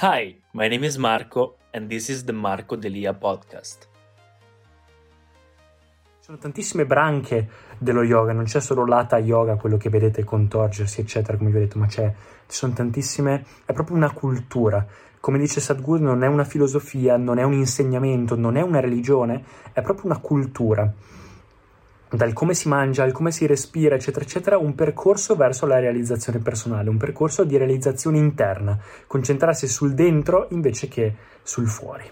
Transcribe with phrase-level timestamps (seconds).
[0.00, 3.88] Hi, my name is Marco and this is the Marco Delia podcast.
[6.02, 11.02] Ci sono tantissime branche dello yoga, non c'è solo l'ata yoga, quello che vedete contorgersi,
[11.02, 12.10] eccetera, come vi ho detto, ma c'è,
[12.46, 14.84] ci sono tantissime, è proprio una cultura.
[15.20, 19.44] Come dice Sadhguru, non è una filosofia, non è un insegnamento, non è una religione,
[19.72, 20.90] è proprio una cultura
[22.12, 26.38] dal come si mangia al come si respira, eccetera, eccetera, un percorso verso la realizzazione
[26.38, 32.08] personale, un percorso di realizzazione interna, concentrarsi sul dentro invece che sul fuori.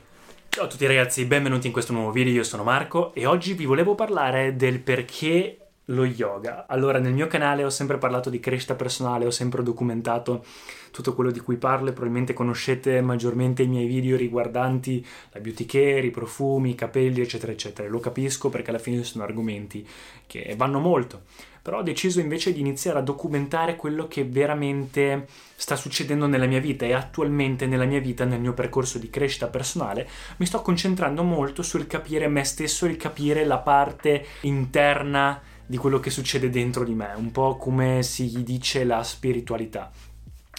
[0.49, 3.67] Ciao a tutti ragazzi, benvenuti in questo nuovo video, io sono Marco e oggi vi
[3.67, 5.57] volevo parlare del perché
[5.91, 6.67] lo yoga.
[6.67, 10.45] Allora, nel mio canale ho sempre parlato di crescita personale, ho sempre documentato
[10.91, 15.67] tutto quello di cui parlo e probabilmente conoscete maggiormente i miei video riguardanti la beauty
[15.67, 17.89] care, i profumi, i capelli, eccetera, eccetera.
[17.89, 19.87] Lo capisco perché alla fine sono argomenti
[20.27, 21.23] che vanno molto.
[21.63, 26.59] Però ho deciso invece di iniziare a documentare quello che veramente sta succedendo nella mia
[26.59, 31.23] vita e attualmente nella mia vita, nel mio percorso di crescita personale, mi sto concentrando
[31.23, 36.83] molto sul capire me stesso, il capire la parte interna di quello che succede dentro
[36.83, 39.89] di me, un po' come si dice la spiritualità.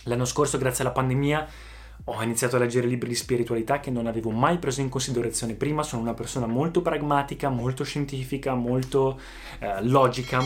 [0.06, 1.48] L'anno scorso, grazie alla pandemia,
[2.06, 5.84] ho iniziato a leggere libri di spiritualità che non avevo mai preso in considerazione prima.
[5.84, 9.20] Sono una persona molto pragmatica, molto scientifica, molto
[9.60, 10.40] eh, logica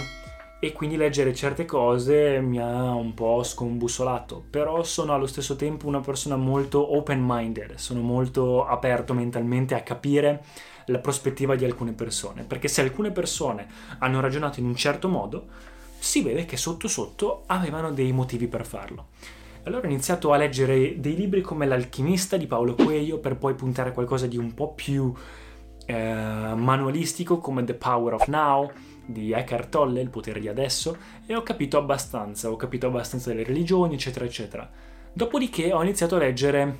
[0.60, 4.46] e quindi leggere certe cose mi ha un po' scombussolato.
[4.50, 10.44] Però sono allo stesso tempo una persona molto open-minded, sono molto aperto mentalmente a capire
[10.86, 13.68] la prospettiva di alcune persone, perché se alcune persone
[14.00, 15.48] hanno ragionato in un certo modo,
[15.98, 19.08] si vede che sotto sotto avevano dei motivi per farlo.
[19.64, 23.90] Allora ho iniziato a leggere dei libri come L'alchimista di Paolo Coelho per poi puntare
[23.90, 25.12] a qualcosa di un po' più
[25.88, 28.72] eh, manualistico come The Power of Now
[29.08, 33.44] di Eckhart Tolle, Il potere di adesso, e ho capito abbastanza, ho capito abbastanza delle
[33.44, 34.70] religioni, eccetera, eccetera.
[35.14, 36.78] Dopodiché ho iniziato a leggere,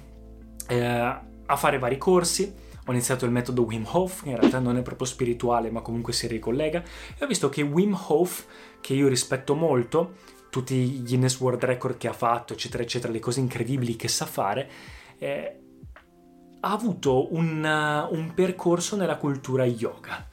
[0.68, 2.54] eh, a fare vari corsi,
[2.86, 6.14] ho iniziato il metodo Wim Hof, che in realtà non è proprio spirituale, ma comunque
[6.14, 6.84] si ricollega,
[7.18, 8.46] e ho visto che Wim Hof,
[8.80, 10.16] che io rispetto molto,
[10.50, 14.26] tutti gli Guinness World Record che ha fatto, eccetera, eccetera, le cose incredibili che sa
[14.26, 14.70] fare,
[15.18, 15.60] eh,
[16.60, 20.28] ha avuto un, uh, un percorso nella cultura yoga.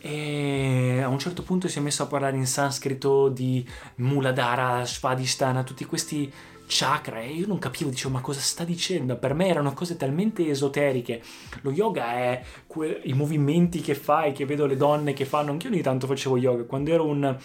[0.00, 3.66] E a un certo punto si è messo a parlare in sanscrito di
[3.96, 6.32] Muladhara, Svadhisthana, tutti questi
[6.68, 9.16] chakra e io non capivo, dicevo ma cosa sta dicendo?
[9.16, 11.22] Per me erano cose talmente esoteriche.
[11.62, 15.66] Lo yoga è que- i movimenti che fai, che vedo le donne che fanno, anche
[15.66, 17.36] io ogni tanto facevo yoga, quando ero un...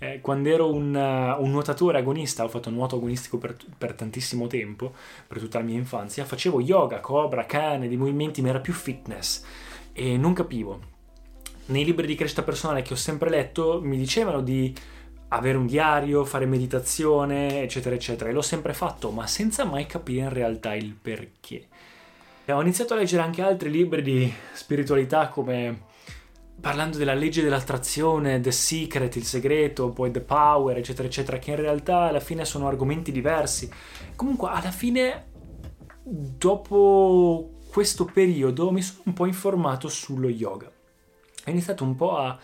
[0.00, 4.46] Eh, quando ero un, uh, un, nuotatore agonista, ho fatto nuoto agonistico per, per, tantissimo
[4.46, 4.92] tempo,
[5.26, 9.42] per tutta la mia infanzia, facevo yoga, cobra, cane, dei movimenti, ma era più fitness
[9.94, 10.97] e non capivo.
[11.68, 14.74] Nei libri di crescita personale che ho sempre letto mi dicevano di
[15.28, 18.30] avere un diario, fare meditazione, eccetera, eccetera.
[18.30, 21.66] E l'ho sempre fatto, ma senza mai capire in realtà il perché.
[22.46, 25.82] E ho iniziato a leggere anche altri libri di spiritualità come
[26.58, 31.56] parlando della legge dell'attrazione, The Secret, il segreto, poi The Power, eccetera, eccetera, che in
[31.56, 33.70] realtà alla fine sono argomenti diversi.
[34.16, 35.26] Comunque, alla fine,
[36.02, 40.72] dopo questo periodo, mi sono un po' informato sullo yoga.
[41.48, 42.38] Ho iniziato un po' a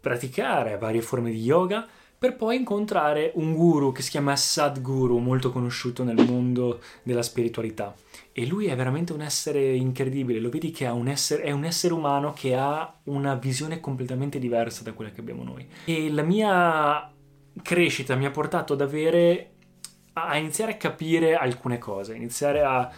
[0.00, 1.86] praticare varie forme di yoga
[2.16, 7.94] per poi incontrare un guru che si chiama Sadhguru, molto conosciuto nel mondo della spiritualità.
[8.32, 11.92] E lui è veramente un essere incredibile, lo vedi che un essere, è un essere
[11.92, 15.66] umano che ha una visione completamente diversa da quella che abbiamo noi.
[15.84, 17.12] E la mia
[17.62, 19.50] crescita mi ha portato ad avere,
[20.14, 22.90] a iniziare a capire alcune cose, iniziare a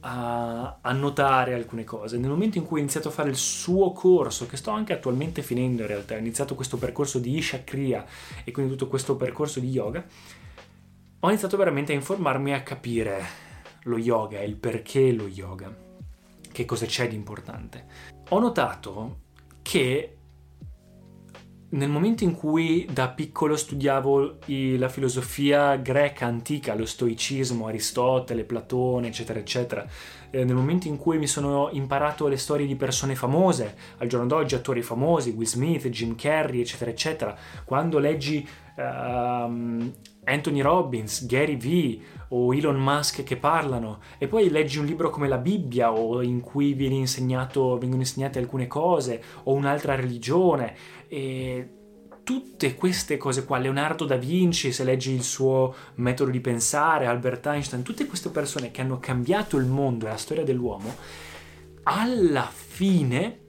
[0.00, 2.18] a, a, notare alcune cose.
[2.18, 5.42] Nel momento in cui ho iniziato a fare il suo corso, che sto anche attualmente
[5.42, 8.04] finendo in realtà, ho iniziato questo percorso di Isha Kriya
[8.44, 10.04] e quindi tutto questo percorso di yoga,
[11.20, 13.24] ho iniziato veramente a informarmi e a capire
[13.84, 15.74] lo yoga e il perché lo yoga,
[16.50, 17.86] che cosa c'è di importante.
[18.30, 19.18] Ho notato
[19.62, 20.16] che
[21.70, 29.08] nel momento in cui da piccolo studiavo la filosofia greca antica, lo stoicismo, Aristotele, Platone,
[29.08, 29.86] eccetera, eccetera,
[30.30, 34.26] eh, nel momento in cui mi sono imparato le storie di persone famose, al giorno
[34.26, 38.46] d'oggi attori famosi, Will Smith, Jim Carrey, eccetera, eccetera, quando leggi
[38.76, 39.92] uh,
[40.24, 45.26] Anthony Robbins, Gary Vee o Elon Musk che parlano e poi leggi un libro come
[45.26, 50.76] la Bibbia o in cui vengono insegnate alcune cose o un'altra religione
[51.12, 51.68] e
[52.22, 57.44] tutte queste cose qua, Leonardo da Vinci, se leggi il suo metodo di pensare, Albert
[57.46, 60.94] Einstein, tutte queste persone che hanno cambiato il mondo e la storia dell'uomo,
[61.82, 63.40] alla fine,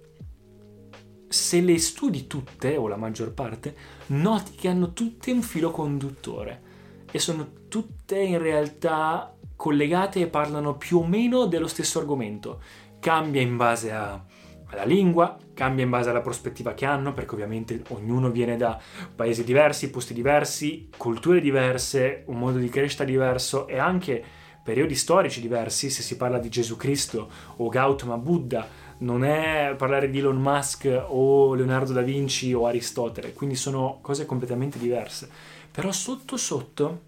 [1.27, 3.75] se le studi tutte, o la maggior parte,
[4.07, 6.69] noti che hanno tutte un filo conduttore
[7.11, 12.59] e sono tutte in realtà collegate e parlano più o meno dello stesso argomento.
[12.99, 14.25] Cambia in base a,
[14.71, 18.79] alla lingua, cambia in base alla prospettiva che hanno, perché ovviamente ognuno viene da
[19.15, 24.23] paesi diversi, posti diversi, culture diverse, un modo di crescita diverso e anche
[24.63, 28.68] periodi storici diversi, se si parla di Gesù Cristo o Gautama Buddha,
[29.00, 34.25] non è parlare di Elon Musk o Leonardo da Vinci o Aristotele, quindi sono cose
[34.25, 35.29] completamente diverse.
[35.71, 37.01] Però sotto sotto,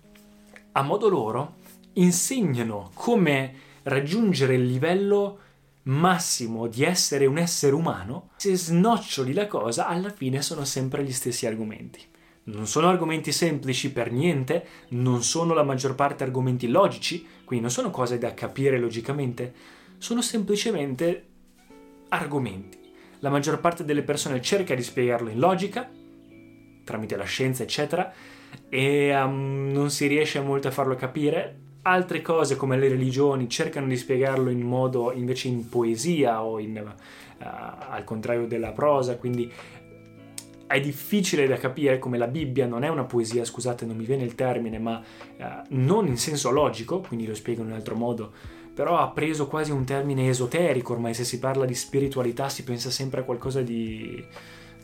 [0.71, 1.55] a modo loro,
[1.93, 5.37] insegnano come raggiungere il livello
[5.83, 11.11] massimo di essere un essere umano, se snoccioli la cosa, alla fine sono sempre gli
[11.11, 11.99] stessi argomenti.
[12.45, 17.73] Non sono argomenti semplici per niente, non sono la maggior parte argomenti logici, quindi non
[17.73, 19.53] sono cose da capire logicamente,
[19.97, 21.25] sono semplicemente
[22.09, 22.79] argomenti.
[23.19, 25.89] La maggior parte delle persone cerca di spiegarlo in logica,
[26.83, 28.11] tramite la scienza, eccetera,
[28.67, 31.59] e um, non si riesce molto a farlo capire.
[31.85, 36.81] Altre cose come le religioni cercano di spiegarlo in modo invece in poesia o in,
[36.81, 39.51] uh, al contrario della prosa, quindi
[40.65, 44.23] è difficile da capire come la Bibbia non è una poesia, scusate non mi viene
[44.23, 45.03] il termine, ma
[45.37, 48.31] uh, non in senso logico, quindi lo spiego in un altro modo,
[48.73, 52.89] però ha preso quasi un termine esoterico, ormai se si parla di spiritualità si pensa
[52.91, 54.25] sempre a qualcosa di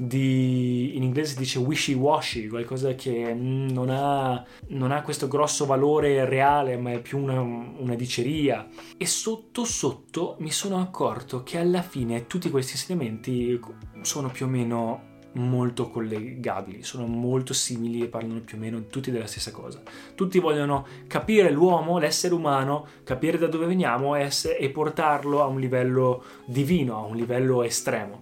[0.01, 6.24] di, in inglese si dice wishy-washy, qualcosa che non ha, non ha, questo grosso valore
[6.24, 8.66] reale, ma è più una, una diceria.
[8.96, 13.60] E sotto sotto mi sono accorto che alla fine tutti questi insegnamenti
[14.01, 19.12] sono più o meno molto collegabili, sono molto simili e parlano più o meno tutti
[19.12, 19.81] della stessa cosa.
[20.16, 26.24] Tutti vogliono capire l'uomo, l'essere umano, capire da dove veniamo e portarlo a un livello
[26.45, 28.22] divino, a un livello estremo.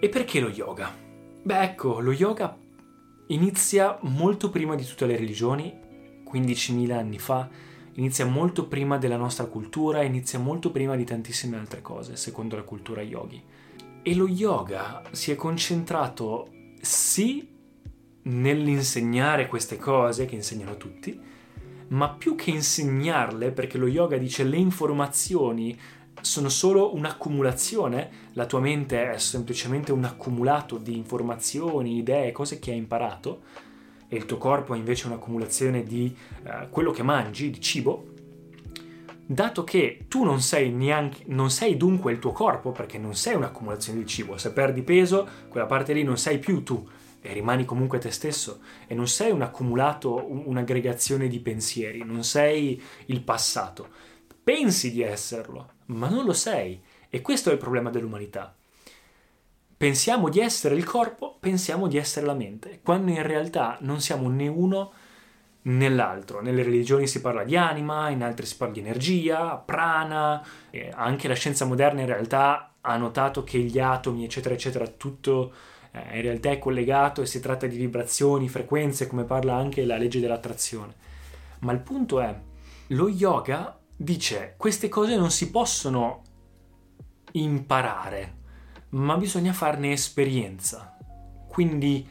[0.00, 1.08] E perché lo yoga?
[1.42, 2.56] Beh, ecco, lo yoga
[3.28, 5.74] inizia molto prima di tutte le religioni,
[6.30, 7.48] 15.000 anni fa,
[7.94, 12.62] inizia molto prima della nostra cultura, inizia molto prima di tantissime altre cose, secondo la
[12.62, 13.42] cultura yogi.
[14.02, 16.50] E lo yoga si è concentrato
[16.80, 17.48] sì
[18.22, 21.18] nell'insegnare queste cose che insegnano tutti,
[21.88, 25.78] ma più che insegnarle, perché lo yoga dice le informazioni
[26.20, 32.70] sono solo un'accumulazione, la tua mente è semplicemente un accumulato di informazioni, idee, cose che
[32.70, 33.42] hai imparato
[34.08, 38.08] e il tuo corpo è invece un'accumulazione di uh, quello che mangi, di cibo,
[39.24, 43.36] dato che tu non sei neanche, non sei dunque il tuo corpo, perché non sei
[43.36, 46.84] un'accumulazione di cibo, se perdi peso, quella parte lì non sei più tu
[47.22, 52.82] e rimani comunque te stesso e non sei un accumulato, un'aggregazione di pensieri, non sei
[53.06, 53.88] il passato.
[54.42, 56.80] Pensi di esserlo, ma non lo sei.
[57.08, 58.54] E questo è il problema dell'umanità.
[59.76, 64.28] Pensiamo di essere il corpo, pensiamo di essere la mente, quando in realtà non siamo
[64.28, 64.92] né uno
[65.62, 66.42] né l'altro.
[66.42, 70.44] Nelle religioni si parla di anima, in altre si parla di energia, prana,
[70.92, 75.52] anche la scienza moderna in realtà ha notato che gli atomi, eccetera, eccetera, tutto
[75.92, 79.96] eh, in realtà è collegato e si tratta di vibrazioni, frequenze, come parla anche la
[79.96, 80.94] legge dell'attrazione.
[81.60, 82.38] Ma il punto è,
[82.88, 86.22] lo yoga dice queste cose non si possono
[87.32, 88.38] imparare,
[88.90, 90.96] ma bisogna farne esperienza.
[91.48, 92.08] Quindi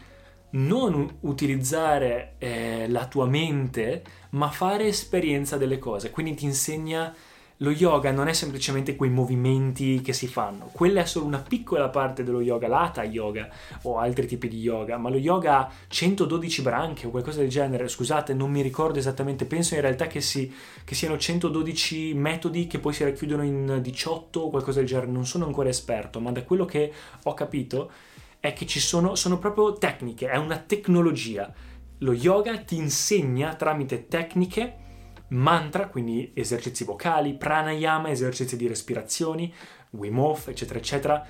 [0.52, 6.12] non utilizzare eh, la tua mente, ma fare esperienza delle cose.
[6.12, 7.14] Quindi ti insegna
[7.62, 11.90] lo yoga non è semplicemente quei movimenti che si fanno, quella è solo una piccola
[11.90, 13.50] parte dello yoga, l'hatha yoga
[13.84, 17.90] o altri tipi di yoga, ma lo yoga ha 112 branche o qualcosa del genere,
[17.90, 20.54] scusate non mi ricordo esattamente, penso in realtà che, si,
[20.86, 25.26] che siano 112 metodi che poi si racchiudono in 18 o qualcosa del genere, non
[25.26, 27.92] sono ancora esperto, ma da quello che ho capito
[28.40, 31.52] è che ci sono, sono proprio tecniche, è una tecnologia.
[31.98, 34.88] Lo yoga ti insegna tramite tecniche,
[35.30, 39.54] mantra, quindi esercizi vocali, pranayama, esercizi di respirazioni,
[39.92, 41.26] Wim Hof, eccetera, eccetera,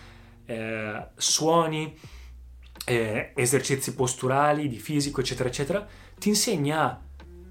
[0.46, 1.98] eh, suoni,
[2.86, 5.88] eh, esercizi posturali, di fisico, eccetera, eccetera,
[6.18, 7.02] ti insegna a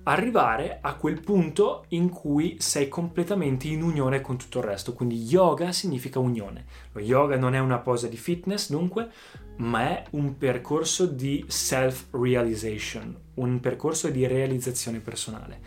[0.04, 4.94] arrivare a quel punto in cui sei completamente in unione con tutto il resto.
[4.94, 6.64] Quindi yoga significa unione.
[6.92, 9.10] Lo yoga non è una posa di fitness, dunque,
[9.56, 15.60] ma è un percorso di self-realization, un percorso di realizzazione personale.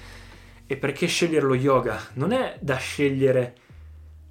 [0.71, 1.99] E perché scegliere lo yoga?
[2.13, 3.55] Non è da scegliere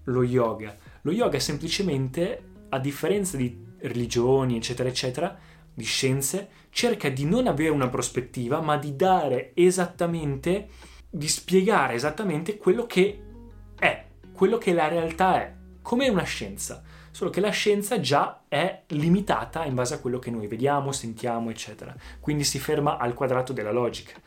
[0.04, 0.74] lo yoga.
[1.02, 5.38] Lo yoga è semplicemente, a differenza di religioni, eccetera, eccetera,
[5.74, 10.68] di scienze, cerca di non avere una prospettiva, ma di dare esattamente,
[11.10, 13.22] di spiegare esattamente quello che
[13.78, 16.82] è, quello che la realtà è, come una scienza.
[17.10, 21.50] Solo che la scienza già è limitata in base a quello che noi vediamo, sentiamo,
[21.50, 21.94] eccetera.
[22.18, 24.18] Quindi si ferma al quadrato della logica.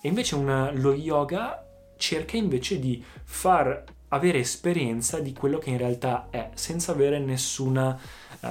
[0.00, 1.64] E invece una, lo yoga
[1.96, 7.98] cerca invece di far avere esperienza di quello che in realtà è, senza avere nessuna,
[8.40, 8.48] uh,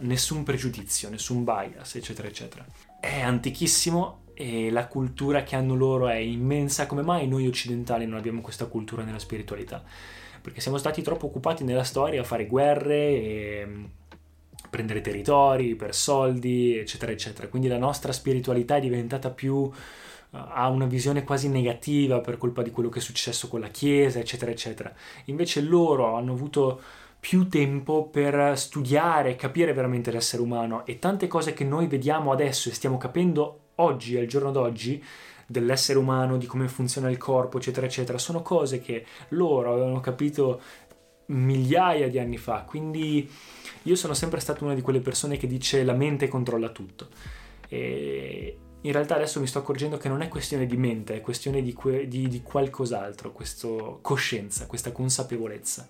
[0.00, 2.64] nessun pregiudizio, nessun bias, eccetera, eccetera.
[2.98, 6.86] È antichissimo e la cultura che hanno loro è immensa.
[6.86, 9.82] Come mai noi occidentali non abbiamo questa cultura nella spiritualità?
[10.42, 13.84] Perché siamo stati troppo occupati nella storia a fare guerre e mm,
[14.70, 17.48] prendere territori per soldi, eccetera, eccetera.
[17.48, 19.70] Quindi la nostra spiritualità è diventata più
[20.48, 24.18] ha una visione quasi negativa per colpa di quello che è successo con la Chiesa,
[24.18, 24.92] eccetera, eccetera.
[25.26, 26.80] Invece loro hanno avuto
[27.18, 32.68] più tempo per studiare, capire veramente l'essere umano e tante cose che noi vediamo adesso
[32.68, 35.02] e stiamo capendo oggi, al giorno d'oggi,
[35.46, 40.60] dell'essere umano, di come funziona il corpo, eccetera, eccetera, sono cose che loro avevano capito
[41.26, 42.62] migliaia di anni fa.
[42.62, 43.28] Quindi
[43.82, 47.08] io sono sempre stato una di quelle persone che dice la mente controlla tutto.
[47.68, 51.60] E, in realtà adesso mi sto accorgendo che non è questione di mente, è questione
[51.60, 53.68] di, que- di, di qualcos'altro, questa
[54.00, 55.88] coscienza, questa consapevolezza.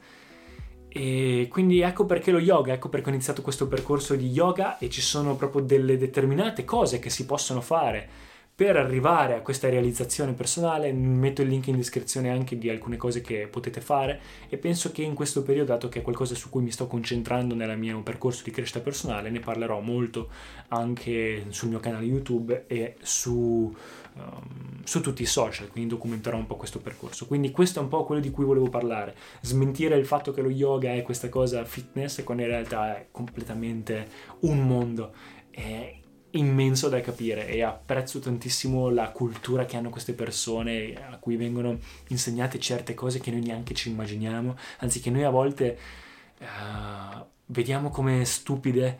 [0.88, 4.88] E quindi ecco perché lo yoga, ecco perché ho iniziato questo percorso di yoga e
[4.88, 8.08] ci sono proprio delle determinate cose che si possono fare
[8.56, 13.20] per arrivare a questa realizzazione personale metto il link in descrizione anche di alcune cose
[13.20, 16.62] che potete fare e penso che in questo periodo, dato che è qualcosa su cui
[16.62, 20.30] mi sto concentrando nel mio percorso di crescita personale, ne parlerò molto
[20.68, 23.70] anche sul mio canale YouTube e su,
[24.14, 27.26] um, su tutti i social, quindi documenterò un po' questo percorso.
[27.26, 30.48] Quindi questo è un po' quello di cui volevo parlare, smentire il fatto che lo
[30.48, 34.08] yoga è questa cosa fitness quando in realtà è completamente
[34.40, 35.12] un mondo.
[35.50, 36.04] È
[36.36, 41.78] immenso da capire e apprezzo tantissimo la cultura che hanno queste persone a cui vengono
[42.08, 45.78] insegnate certe cose che noi neanche ci immaginiamo, anzi che noi a volte
[46.38, 48.98] uh, vediamo come stupide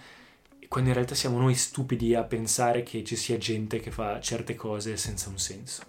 [0.69, 4.55] quando in realtà siamo noi stupidi a pensare che ci sia gente che fa certe
[4.55, 5.83] cose senza un senso.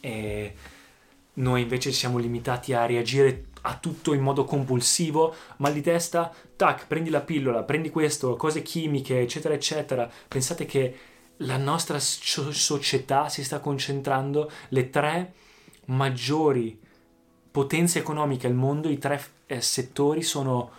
[0.00, 0.54] E
[1.34, 6.86] noi invece siamo limitati a reagire a tutto in modo compulsivo, mal di testa, tac,
[6.86, 10.08] prendi la pillola, prendi questo, cose chimiche, eccetera, eccetera.
[10.28, 10.96] Pensate che
[11.38, 15.32] la nostra società si sta concentrando, le tre
[15.86, 16.78] maggiori
[17.50, 20.70] potenze economiche al mondo, i tre eh, settori sono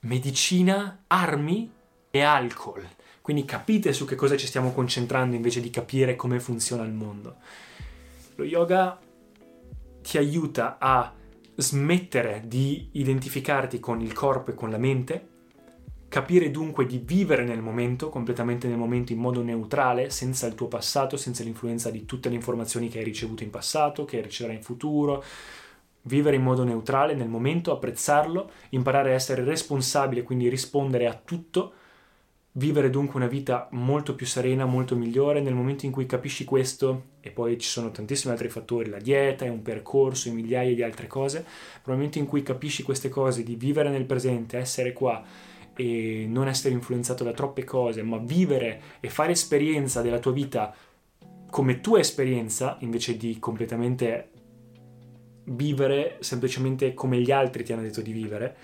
[0.00, 1.70] medicina, armi
[2.10, 2.86] e alcol.
[3.20, 7.36] Quindi capite su che cosa ci stiamo concentrando invece di capire come funziona il mondo.
[8.34, 8.98] Lo yoga
[10.02, 11.12] ti aiuta a
[11.56, 15.28] smettere di identificarti con il corpo e con la mente,
[16.08, 20.68] capire dunque di vivere nel momento, completamente nel momento in modo neutrale, senza il tuo
[20.68, 24.62] passato, senza l'influenza di tutte le informazioni che hai ricevuto in passato, che riceverai in
[24.62, 25.24] futuro,
[26.02, 31.72] vivere in modo neutrale nel momento, apprezzarlo, imparare a essere responsabile, quindi rispondere a tutto
[32.56, 37.06] Vivere dunque una vita molto più serena, molto migliore nel momento in cui capisci questo,
[37.20, 40.82] e poi ci sono tantissimi altri fattori, la dieta, è un percorso e migliaia di
[40.84, 41.38] altre cose,
[41.84, 45.20] nel momento in cui capisci queste cose, di vivere nel presente, essere qua
[45.74, 50.72] e non essere influenzato da troppe cose, ma vivere e fare esperienza della tua vita
[51.50, 54.30] come tua esperienza, invece di completamente
[55.46, 58.56] vivere semplicemente come gli altri ti hanno detto di vivere,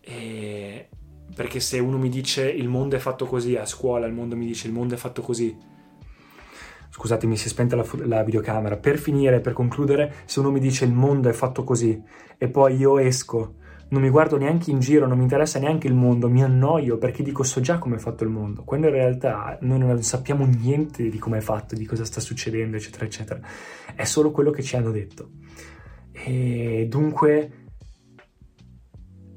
[0.00, 0.88] e
[1.34, 4.46] perché se uno mi dice il mondo è fatto così, a scuola il mondo mi
[4.46, 5.56] dice il mondo è fatto così,
[6.90, 10.84] scusatemi si è spenta la, la, videocamera, per finire, per concludere, se uno mi dice
[10.84, 12.02] il mondo è fatto così
[12.36, 13.54] e poi io esco,
[13.90, 17.22] non mi guardo neanche in giro, non mi interessa neanche il mondo, mi annoio perché
[17.22, 21.08] dico so già come è fatto il mondo, quando in realtà noi non sappiamo niente
[21.08, 23.40] di come è fatto, di cosa sta succedendo, eccetera, eccetera,
[23.94, 25.30] è solo quello che ci hanno detto.
[26.12, 27.50] E dunque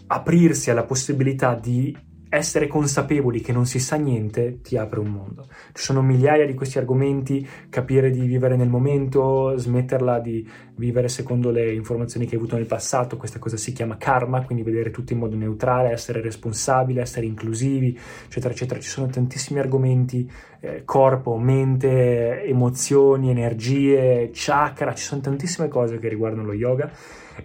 [0.07, 1.95] aprirsi alla possibilità di
[2.33, 5.45] essere consapevoli che non si sa niente ti apre un mondo.
[5.71, 11.51] Ci sono migliaia di questi argomenti, capire di vivere nel momento, smetterla di vivere secondo
[11.51, 15.13] le informazioni che hai avuto nel passato, questa cosa si chiama karma, quindi vedere tutto
[15.13, 18.79] in modo neutrale, essere responsabile, essere inclusivi, eccetera, eccetera.
[18.79, 20.27] Ci sono tantissimi argomenti,
[20.59, 26.91] eh, corpo, mente, emozioni, energie, chakra, ci sono tantissime cose che riguardano lo yoga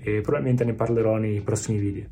[0.01, 2.07] e probabilmente ne parlerò nei prossimi video.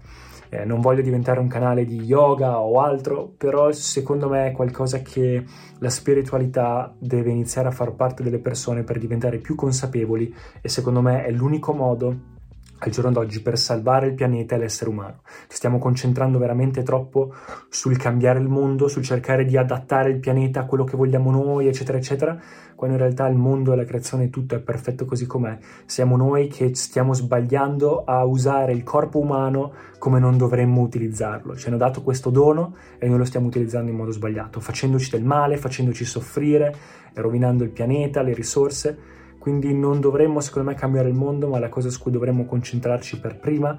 [0.48, 5.00] Eh, non voglio diventare un canale di yoga o altro, però secondo me è qualcosa
[5.00, 5.44] che
[5.78, 11.00] la spiritualità deve iniziare a far parte delle persone per diventare più consapevoli e secondo
[11.00, 12.34] me è l'unico modo
[12.78, 15.22] al giorno d'oggi per salvare il pianeta e l'essere umano.
[15.48, 17.34] Ci stiamo concentrando veramente troppo
[17.68, 21.68] sul cambiare il mondo, sul cercare di adattare il pianeta a quello che vogliamo noi,
[21.68, 22.38] eccetera, eccetera,
[22.74, 25.56] quando in realtà il mondo e la creazione tutto è perfetto così com'è.
[25.86, 31.56] Siamo noi che stiamo sbagliando a usare il corpo umano come non dovremmo utilizzarlo.
[31.56, 35.24] Ci hanno dato questo dono e noi lo stiamo utilizzando in modo sbagliato, facendoci del
[35.24, 36.74] male, facendoci soffrire,
[37.14, 39.14] rovinando il pianeta, le risorse
[39.46, 43.20] quindi non dovremmo, secondo me, cambiare il mondo, ma la cosa su cui dovremmo concentrarci
[43.20, 43.78] per prima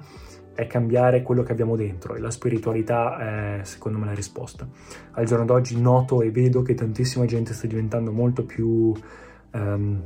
[0.54, 4.66] è cambiare quello che abbiamo dentro e la spiritualità è, secondo me, la risposta.
[5.10, 8.94] Al giorno d'oggi noto e vedo che tantissima gente sta diventando molto più
[9.52, 10.02] um,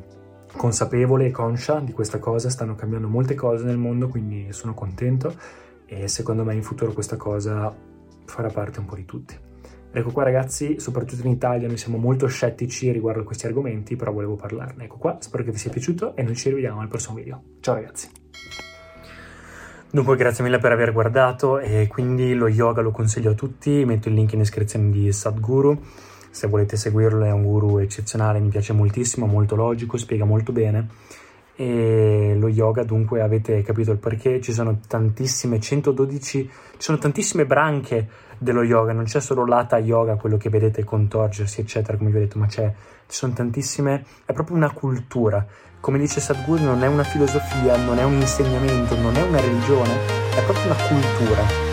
[0.56, 5.32] consapevole e conscia di questa cosa, stanno cambiando molte cose nel mondo, quindi sono contento
[5.86, 7.72] e secondo me in futuro questa cosa
[8.24, 9.50] farà parte un po' di tutti.
[9.94, 14.10] Ecco qua ragazzi, soprattutto in Italia noi siamo molto scettici riguardo a questi argomenti, però
[14.10, 14.84] volevo parlarne.
[14.84, 17.42] Ecco qua, spero che vi sia piaciuto e noi ci rivediamo al prossimo video.
[17.60, 18.08] Ciao ragazzi!
[19.90, 24.08] Dunque grazie mille per aver guardato e quindi lo yoga lo consiglio a tutti, metto
[24.08, 25.78] il link in descrizione di Sadhguru,
[26.30, 30.88] se volete seguirlo è un guru eccezionale, mi piace moltissimo, molto logico, spiega molto bene
[31.54, 34.40] e lo yoga dunque avete capito il perché.
[34.40, 38.92] Ci sono tantissime 112 ci sono tantissime branche dello yoga.
[38.92, 42.46] Non c'è solo l'ata yoga quello che vedete contorgersi eccetera come vi ho detto ma
[42.46, 42.72] c'è
[43.06, 45.46] ci sono tantissime è proprio una cultura.
[45.80, 49.92] Come dice Sadhguru non è una filosofia non è un insegnamento non è una religione
[50.36, 51.71] è proprio una cultura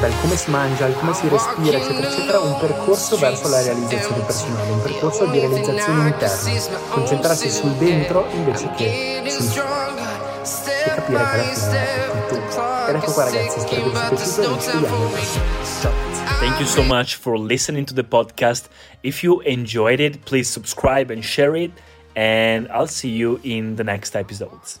[0.00, 4.22] dal come si mangia, al come si respira, eccetera, eccetera, un percorso verso la realizzazione
[4.22, 9.94] personale, un percorso di realizzazione interna, concentrarsi sul dentro invece che sul fuori
[10.84, 12.86] e capire che alla fine è tutto.
[12.88, 15.10] Ed ecco qua ragazzi, spero che vi sia piaciuto e ci vediamo
[15.80, 15.92] Ciao.
[16.40, 18.68] Thank you so much for listening to the podcast.
[19.02, 21.70] If you enjoyed it, please subscribe and share it,
[22.14, 24.80] and I'll see you in the next episodes.